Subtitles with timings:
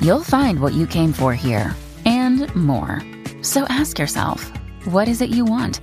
[0.00, 1.74] you'll find what you came for here
[2.04, 3.02] and more.
[3.42, 4.52] So ask yourself,
[4.84, 5.80] what is it you want?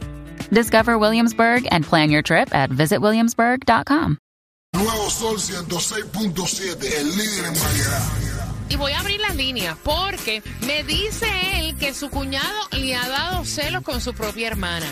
[0.49, 4.17] Discover Williamsburg and plan your trip at visitwilliamsburg.com.
[4.75, 8.01] Nuevo Sol 106.7, el líder en variedad.
[8.69, 11.27] Y voy a abrir las líneas porque me dice
[11.59, 14.85] él que su cuñado le ha dado celos con su propia hermana.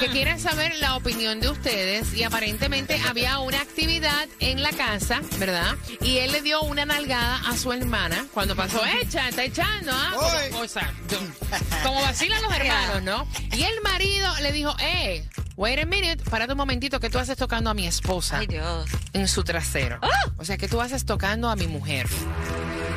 [0.00, 5.20] Que quiere saber la opinión de ustedes y aparentemente había una actividad en la casa,
[5.38, 5.74] ¿verdad?
[6.00, 10.12] Y él le dio una nalgada a su hermana cuando pasó, echa, está echando, ¿ah?
[10.50, 11.18] Como, o sea, yo-
[11.82, 13.28] como vacilan los hermanos, ¿no?
[13.56, 17.36] Y el marido le dijo, eh, wait a minute, párate un momentito que tú haces
[17.36, 18.88] tocando a mi esposa Ay, Dios.
[19.12, 19.98] en su trasero.
[20.38, 22.06] O sea, que tú haces tocando a mi mujer.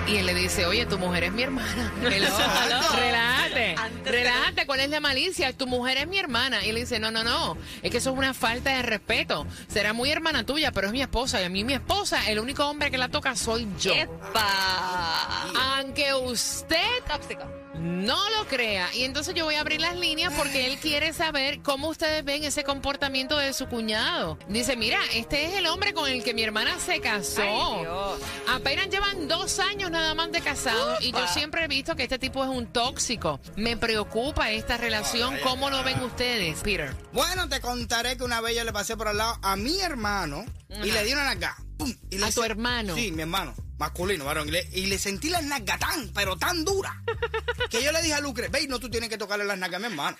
[0.07, 1.93] Y él le dice, oye, tu mujer es mi hermana.
[2.01, 5.53] Relájate, relájate, ¿cuál es la malicia?
[5.53, 6.65] Tu mujer es mi hermana.
[6.65, 9.45] Y él dice, no, no, no, es que eso es una falta de respeto.
[9.67, 11.41] Será muy hermana tuya, pero es mi esposa.
[11.41, 13.93] Y a mí mi esposa, el único hombre que la toca soy yo.
[13.93, 15.47] ¡Epa!
[15.77, 16.77] Aunque usted
[17.07, 17.43] Tóxico.
[17.79, 18.93] No lo crea.
[18.93, 22.43] Y entonces yo voy a abrir las líneas porque él quiere saber cómo ustedes ven
[22.43, 24.37] ese comportamiento de su cuñado.
[24.47, 27.41] Dice, mira, este es el hombre con el que mi hermana se casó.
[27.41, 28.19] Ay, Dios.
[28.47, 32.19] Apenas llevan dos años nada más de casado y yo siempre he visto que este
[32.19, 33.39] tipo es un tóxico.
[33.55, 35.37] Me preocupa esta relación.
[35.43, 36.95] ¿Cómo lo ven ustedes, Peter?
[37.13, 40.45] Bueno, te contaré que una vez yo le pasé por al lado a mi hermano
[40.83, 41.55] y le di una nalga.
[41.77, 41.93] ¡Pum!
[42.09, 42.95] Y le ¿A tu hermano?
[42.95, 43.53] Sí, mi hermano.
[43.79, 44.49] Masculino, varón.
[44.49, 47.01] Y le, y le sentí la nalga tan, pero tan dura.
[47.69, 49.79] que yo le dije a Lucre, ve, no, tú tienes que tocarle las nalgas a
[49.79, 50.17] mi hermano.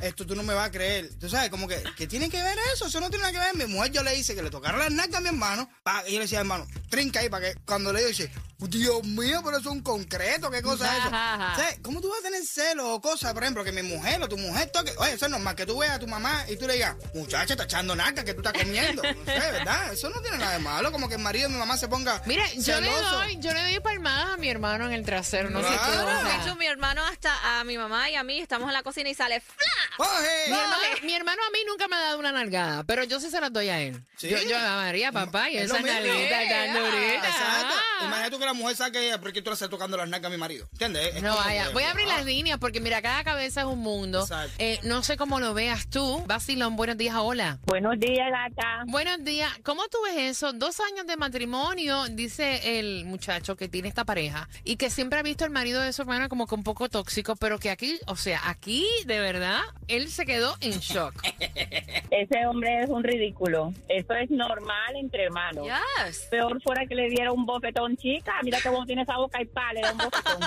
[0.00, 1.10] Esto tú no me vas a creer.
[1.20, 2.86] Tú sabes, como que, ¿qué tiene que ver eso?
[2.86, 3.66] Eso no tiene nada que ver.
[3.66, 5.68] Mi mujer yo le hice que le tocara las nalgas a mi hermano.
[5.82, 8.30] pa- y yo le decía, hermano, trinca ahí para que cuando le digo, dice,
[8.68, 11.10] Dios mío, pero eso es un concreto, ¿qué cosa es eso?
[11.10, 11.78] ¿Sabes?
[11.82, 14.36] ¿Cómo tú vas a tener celos o cosas, por ejemplo, que mi mujer o tu
[14.38, 14.92] mujer toque?
[14.98, 17.54] Oye, eso es normal, que tú veas a tu mamá y tú le digas, muchacha,
[17.54, 19.02] está echando nalgas que tú estás comiendo.
[19.14, 19.92] No sé, ¿verdad?
[19.92, 22.20] Eso no tiene nada de malo, como que el marido de mi mamá se ponga
[22.26, 23.16] Mira, yo le celoso.
[23.16, 25.50] doy, yo le doy palmadas a mi hermano en el trasero.
[25.50, 25.74] No sé tú.
[25.92, 26.02] Claro.
[26.18, 26.36] o sea.
[26.38, 29.08] De hecho, mi hermano hasta a mi mamá y a mí estamos en la cocina
[29.08, 30.06] y sale ¡fla!
[30.06, 30.48] ¡Oye!
[30.48, 33.30] Mi hermano, mi hermano a mí nunca me ha dado una nalgada, pero yo sí
[33.30, 34.04] se las doy a él.
[34.16, 34.28] ¿Sí?
[34.28, 36.00] Yo, yo a María, papá, y Es esa lo mismo.
[36.00, 37.28] nalguita tan durita.
[37.28, 37.74] Exacto.
[37.76, 38.04] Ah.
[38.06, 40.38] Imagínate tú que la mujer saque porque tú le estás tocando las nalgas a mi
[40.38, 40.66] marido.
[40.72, 41.16] ¿Entiendes?
[41.16, 44.22] Es No vaya, voy a abrir las líneas porque mira, cada cabeza es un mundo.
[44.22, 44.54] Exacto.
[44.58, 46.22] Eh, no sé cómo lo veas tú.
[46.26, 47.58] Basilón, buenos días, hola.
[47.66, 48.84] Buenos días, gata.
[48.86, 49.50] Buenos días.
[49.62, 50.52] ¿Cómo tú ves eso?
[50.52, 55.22] Dos años de matrimonio, dice el muchacho que tiene esta pareja y que siempre ha
[55.22, 58.16] visto al marido de su hermana como que un poco tóxico, pero que aquí, o
[58.16, 61.14] sea, aquí de verdad, él se quedó en shock.
[62.10, 63.72] Ese hombre es un ridículo.
[63.88, 65.66] Eso es normal entre hermanos.
[65.66, 66.28] Yes.
[66.30, 68.32] Peor fuera que le diera un bofetón, chica.
[68.44, 70.42] Mira que vos tienes esa boca y le da un bofetón.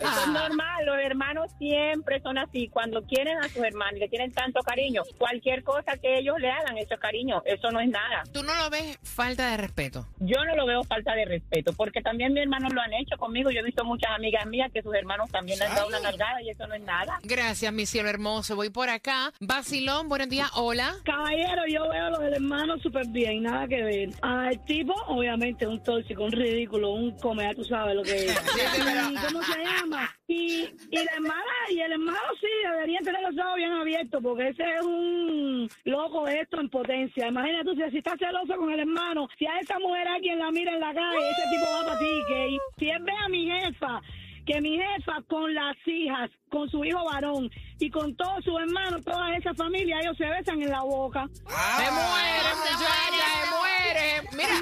[0.00, 0.86] Eso es normal.
[0.86, 2.68] Los hermanos siempre son así.
[2.68, 6.50] Cuando quieren a sus hermanos y le tienen tanto cariño, cualquier cosa que ellos le
[6.50, 7.42] hagan, eso es cariño.
[7.44, 8.22] Eso no es nada.
[8.32, 10.06] ¿Tú no lo ves falta de respeto?
[10.20, 13.50] Yo no lo veo falta de respeto, porque también mis hermanos lo han hecho conmigo.
[13.50, 16.40] Yo he visto muchas amigas mías que sus hermanos también le han dado una nalgada
[16.42, 17.18] y eso no es nada.
[17.24, 18.54] Gracias, mi cielo hermoso.
[18.54, 19.32] Voy por acá.
[19.40, 20.94] Basilón, buenos días, hola.
[21.04, 24.10] Caballero, yo veo a los del hermano súper bien, nada que ver.
[24.22, 28.32] Al tipo, obviamente, un tóxico, un ridículo, un come, tú sabes lo que es.
[29.10, 30.10] ¿Y cómo se llama?
[30.26, 34.48] Y, y la hermana y el hermano sí, deberían tener los ojos bien abiertos, porque
[34.48, 37.28] ese es un loco de esto en potencia.
[37.28, 40.72] Imagínate tú, si, estás celoso con el hermano, si a esa mujer alguien la mira
[40.72, 44.00] en la calle, ese tipo va para ti, que si él ve a mi jefa,
[44.46, 49.04] que mi jefa con las hijas, con su hijo varón y con todos sus hermanos,
[49.04, 51.26] toda esa familia, ellos se besan en la boca.
[51.26, 53.49] Me muere, muchacha,
[53.92, 54.28] muere.
[54.32, 54.54] Mira,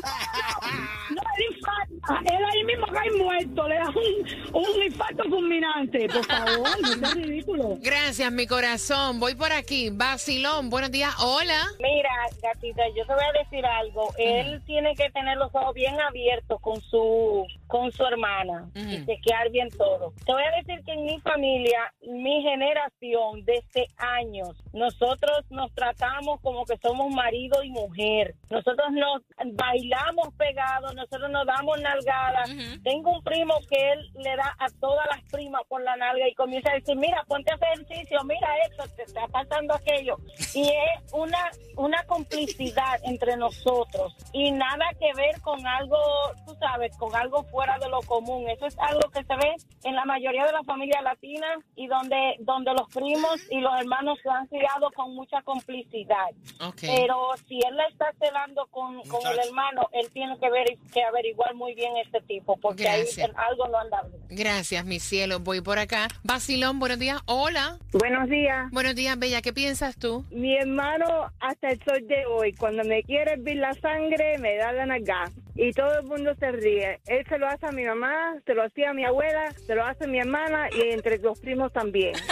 [1.10, 6.08] No le infarta, él ahí mismo cae muerto, le da un, un infarto fulminante.
[6.08, 7.78] Por favor, no es ridículo.
[7.80, 9.18] gracias, mi corazón.
[9.20, 9.90] Voy por aquí.
[9.90, 11.62] Basilón, buenos días, hola.
[11.80, 12.10] Mira,
[12.42, 14.12] gatita, yo te voy a decir algo.
[14.18, 19.06] Él tiene que tener los ojos bien abiertos con su con su hermana y Ujú.
[19.06, 20.12] chequear bien todo.
[20.24, 26.40] Te voy a decir que en mi familia, mi generación, desde años, nosotros nos tratamos
[26.40, 28.34] como que somos marido y mujer.
[28.50, 29.22] Nosotros nos
[29.52, 32.50] bailamos pegados, nosotros nos damos nalgadas.
[32.82, 36.34] Tengo un primo que él le da a todas las primas por la nalga y
[36.34, 40.16] comienza a decir, mira, ponte a ejercicio, mira esto, te está pasando aquello.
[40.54, 45.98] Y es una, una complicidad entre nosotros y nada que ver con algo,
[46.46, 48.48] tú sabes, con algo fuerte fuera de lo común.
[48.48, 52.36] Eso es algo que se ve en la mayoría de las familias latinas y donde,
[52.38, 56.28] donde los primos y los hermanos se han criado con mucha complicidad.
[56.60, 56.82] Ok.
[56.82, 57.16] Pero
[57.48, 61.52] si él la está celando con, con el hermano, él tiene que, ver, que averiguar
[61.56, 63.28] muy bien este tipo, porque Gracias.
[63.28, 64.22] ahí algo no anda bien.
[64.30, 65.40] Gracias, mi cielo.
[65.40, 66.06] Voy por acá.
[66.22, 67.20] Basilón, buenos días.
[67.26, 67.78] Hola.
[67.92, 68.70] Buenos días.
[68.70, 69.42] Buenos días, Bella.
[69.42, 70.24] ¿Qué piensas tú?
[70.30, 74.70] Mi hermano, hasta el sol de hoy, cuando me quiere hervir la sangre, me da
[74.70, 75.24] la nalga.
[75.60, 77.00] Y todo el mundo se ríe.
[77.06, 79.84] Él se lo hace a mi mamá, se lo hacía a mi abuela, se lo
[79.84, 82.14] hace a mi hermana y entre los primos también.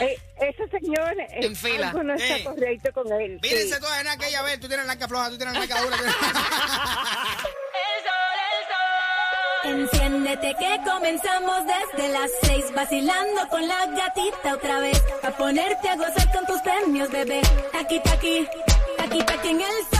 [0.00, 1.88] Eh, ese señor eh, En fila.
[1.88, 2.44] algo no está Ey.
[2.44, 3.38] correcto con él.
[3.42, 3.48] sí.
[3.50, 5.96] Mírense todas en aquella vez, tú tienes la narca floja, tú tienes la narca dura.
[9.64, 15.96] Enciéndete que comenzamos desde las seis vacilando con la gatita otra vez a ponerte a
[15.96, 17.40] gozar con tus premios bebé
[17.72, 18.46] taqui taqui
[18.96, 19.97] taqui taqui en el sol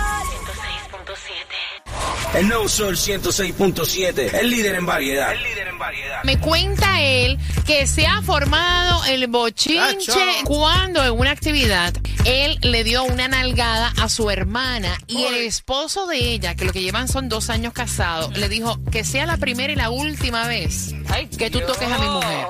[2.35, 5.33] El nuevo Sol 106.7, el líder en variedad.
[5.33, 6.23] El líder en variedad.
[6.25, 10.13] me cuenta él que se ha formado el bochinche
[10.45, 11.95] cuando en una actividad
[12.25, 16.73] él le dio una nalgada a su hermana y el esposo de ella, que lo
[16.73, 20.47] que llevan son dos años casados, le dijo que sea la primera y la última
[20.47, 20.95] vez
[21.39, 22.47] que tú toques a mi mujer.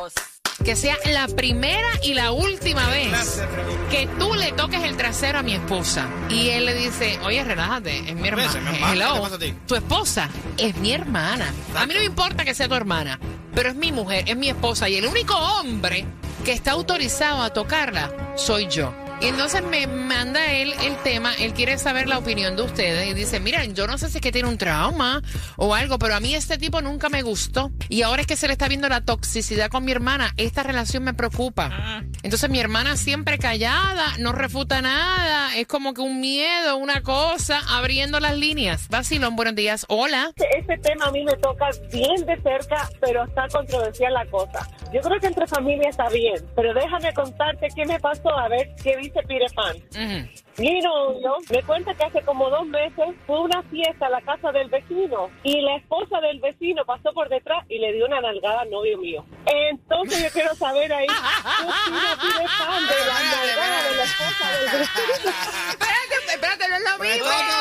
[0.65, 3.43] Que sea la primera y la última vez
[3.91, 6.09] que tú le toques el trasero a mi esposa.
[6.29, 8.93] Y él le dice, oye, relájate, es mi hermana.
[8.93, 9.29] Hello.
[9.67, 11.53] Tu esposa es mi hermana.
[11.77, 13.19] A mí no me importa que sea tu hermana,
[13.55, 14.89] pero es mi mujer, es mi esposa.
[14.89, 16.05] Y el único hombre
[16.45, 18.93] que está autorizado a tocarla soy yo.
[19.21, 23.15] Y entonces me manda él el tema, él quiere saber la opinión de ustedes y
[23.15, 25.23] dice, miren, yo no sé si es que tiene un trauma
[25.57, 27.73] o algo, pero a mí este tipo nunca me gustó.
[27.89, 31.03] Y ahora es que se le está viendo la toxicidad con mi hermana, esta relación
[31.03, 32.05] me preocupa.
[32.23, 37.61] Entonces mi hermana siempre callada, no refuta nada, es como que un miedo, una cosa,
[37.71, 38.87] abriendo las líneas.
[38.89, 40.31] Vacilón, buenos días, hola.
[40.37, 44.69] Ese tema a mí me toca bien de cerca, pero está controversial la cosa.
[44.93, 48.71] Yo creo que entre familia está bien, pero déjame contarte qué me pasó, a ver
[48.83, 49.77] qué dice Peter Pan.
[49.77, 50.29] Ujú.
[50.59, 54.51] Mi novio me cuenta que hace como dos meses fue una fiesta a la casa
[54.51, 58.63] del vecino y la esposa del vecino pasó por detrás y le dio una nalgada
[58.63, 59.25] al novio mío.
[59.47, 61.15] Entonces yo quiero saber ahí, ¿qué
[62.59, 65.33] Pan de la nalgada de la esposa del vecino?
[65.71, 67.58] Espérate, espérate, no es lo mismo.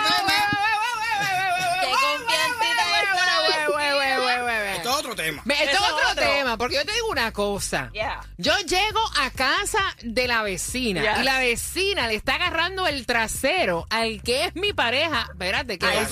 [6.58, 7.90] Porque yo te digo una cosa.
[7.94, 8.22] Yeah.
[8.38, 11.22] Yo llego a casa de la vecina Yes.
[11.22, 15.28] y la vecina le está agarrando el trasero al que es mi pareja.
[15.32, 15.98] Espérate, ¿qué Ay,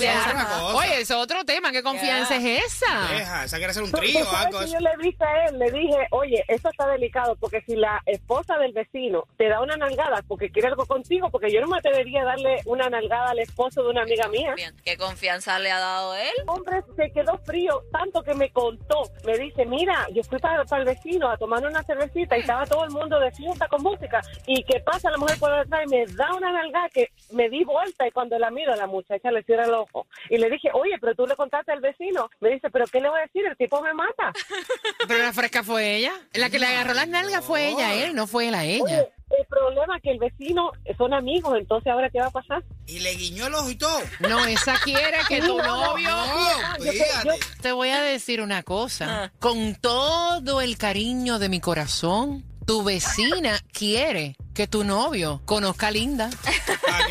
[0.74, 1.72] Oye, es otro tema.
[1.72, 2.58] ¿Qué confianza Yeah.
[2.58, 3.08] es esa?
[3.12, 4.58] Deja, esa quiere hacer un trío o sabes algo.
[4.58, 4.74] que eso.
[4.74, 8.56] yo le dije a él, le dije, oye, eso está delicado, porque si la esposa
[8.58, 12.22] del vecino te da una nalgada porque quiere algo contigo, porque yo no me atrevería
[12.22, 14.54] a darle una nalgada al esposo de una amiga mía.
[14.84, 16.30] ¿Qué confianza le ha dado él?
[16.42, 19.10] El hombre se quedó frío, tanto que me contó.
[19.24, 22.66] Me dice, mira, yo fui para, para el vecino a tomar una cervecita y estaba
[22.66, 24.20] todo el mundo de fiesta con música.
[24.46, 25.10] ¿Y qué pasa?
[25.10, 28.38] La mujer por detrás y me da una nalgada que me di vuelta y cuando
[28.38, 30.06] la miro la muchacha le cierra el ojo.
[30.30, 32.30] Y le dije, oye, pero tú le contaste al vecino.
[32.40, 33.44] Me dice, pero ¿qué le voy a decir?
[33.46, 34.32] El tipo me mata.
[35.08, 36.12] Pero la fresca fue ella.
[36.34, 38.84] La que le agarró las nalgas fue ella, él, no fue él a ella.
[38.84, 42.62] Oye, el problema es que el vecino son amigos, entonces ahora qué va a pasar.
[42.86, 43.98] Y le guiñó el ojo y todo.
[44.20, 46.10] No, esa quiere que tu novio...
[46.10, 47.32] No.
[47.60, 49.24] Te voy a decir una cosa.
[49.24, 49.32] Ah.
[49.40, 55.90] Con todo el cariño de mi corazón, tu vecina quiere que tu novio conozca a
[55.90, 56.30] Linda.
[56.86, 57.06] Para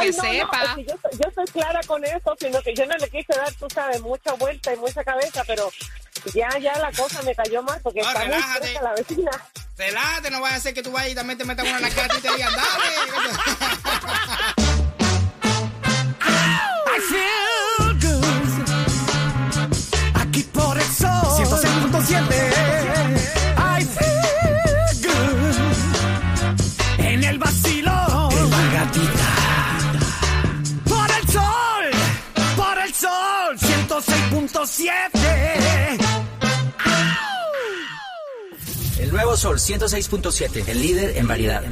[0.00, 0.74] que sepa.
[0.76, 3.32] Ay, no, yo, soy- yo soy clara con eso, sino que yo no le quise
[3.36, 5.70] dar, tú sabes, mucha vuelta y mucha cabeza, pero
[6.34, 9.30] ya, ya la cosa me cayó mal porque No, está muy cerca la vecina.
[9.80, 11.88] Relájate, no vaya a ser que tú vayas y también te metas una en la
[11.88, 12.84] cara y te digan, dale.
[16.86, 18.22] I feel good.
[20.20, 22.12] Aquí por el sol 106.7.
[23.56, 25.56] I feel good.
[26.98, 28.28] En el vacilo.
[28.32, 29.28] En la gatita.
[30.90, 31.90] Por el sol.
[32.54, 35.19] Por el sol 106.7.
[39.10, 41.64] El nuevo Sol 106.7, el líder en variedad.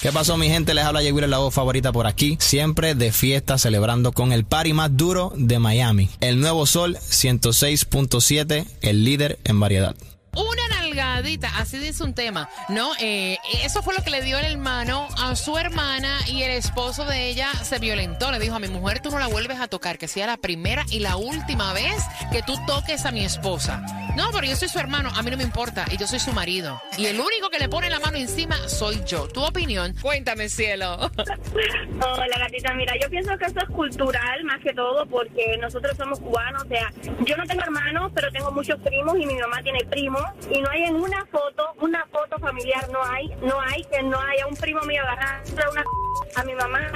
[0.00, 0.72] ¿Qué pasó mi gente?
[0.72, 2.36] Les habla Yeguira, la voz favorita por aquí.
[2.38, 6.08] Siempre de fiesta celebrando con el party más duro de Miami.
[6.20, 9.96] El nuevo Sol 106.7, el líder en variedad.
[10.36, 10.84] Una nalgada
[11.22, 12.92] delgadita, así dice un tema, ¿no?
[13.00, 17.04] Eh, eso fue lo que le dio el hermano a su hermana y el esposo
[17.04, 18.30] de ella se violentó.
[18.30, 20.84] Le dijo a mi mujer, tú no la vuelves a tocar, que sea la primera
[20.90, 23.84] y la última vez que tú toques a mi esposa.
[24.16, 26.32] No, pero yo soy su hermano, a mí no me importa, y yo soy su
[26.32, 26.80] marido.
[26.96, 29.26] Y el único que le pone la mano encima soy yo.
[29.28, 30.96] Tu opinión, cuéntame, cielo.
[32.00, 32.74] Hola, gatita.
[32.74, 36.64] Mira, yo pienso que esto es cultural más que todo porque nosotros somos cubanos.
[36.64, 36.92] O sea,
[37.24, 40.22] yo no tengo hermanos, pero tengo muchos primos y mi mamá tiene primos.
[40.50, 44.20] Y no hay en una foto, una foto familiar, no hay, no hay que no
[44.20, 45.82] haya un primo mío agarrando una
[46.36, 46.90] a mi mamá,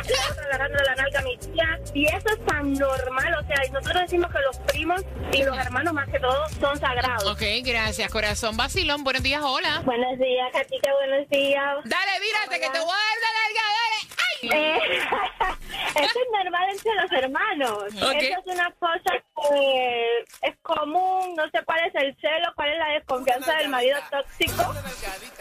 [0.44, 1.80] agarrando la nalga a mi tía.
[1.94, 3.34] Y eso es tan normal.
[3.42, 7.24] O sea, nosotros decimos que los primos y los hermanos más que todo son sagrados.
[7.26, 8.56] Ok, gracias, corazón.
[8.56, 9.82] Vacilón, buenos días, hola.
[9.84, 11.76] Buenos días, Katica, buenos días.
[11.84, 13.98] Dale, mírate, que te voy a dar la nalga, dale.
[14.24, 14.48] ¡Ay!
[14.52, 15.00] Eh,
[16.04, 17.84] eso es normal entre los hermanos.
[18.02, 18.22] Ok.
[18.22, 22.78] Eso es una cosa que es común, no sé cuál es el celo, cuál es
[22.78, 24.74] la desconfianza del marido tóxico,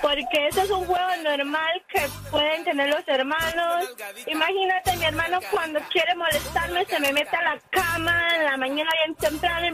[0.01, 3.95] porque eso es un juego normal que pueden tener los hermanos.
[4.27, 8.89] Imagínate, mi hermano cuando quiere molestarme se me mete a la cama en la mañana
[9.01, 9.09] y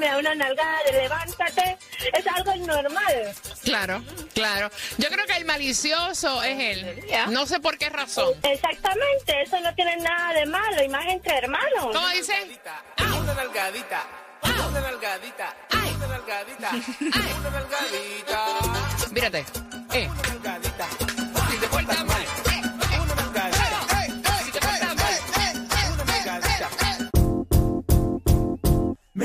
[0.03, 1.77] me da una nalgada de levántate.
[2.13, 3.33] Es algo normal.
[3.63, 4.69] Claro, claro.
[4.97, 7.05] Yo creo que el malicioso es él.
[7.29, 8.33] No sé por qué razón.
[8.43, 11.87] Exactamente, eso no tiene nada de malo, y más entre hermanos.
[11.93, 12.33] ¿Cómo dice?
[12.99, 14.05] Una nalgadita,
[14.43, 16.71] una nalgadita, una nalgadita,
[17.39, 18.45] una nalgadita.
[19.11, 19.45] Mírate.
[19.93, 20.09] Eh.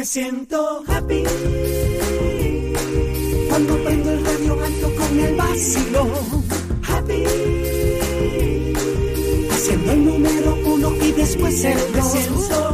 [0.09, 1.23] Siento happy
[3.51, 6.07] cuando prendo el radio alto con el vacilo.
[6.89, 7.25] Happy
[9.51, 12.68] haciendo el número uno y después el dos.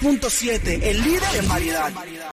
[0.00, 1.92] 106.7, el líder en variedad.